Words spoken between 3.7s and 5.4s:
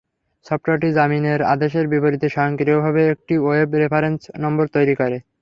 Reference number তৈরি করে।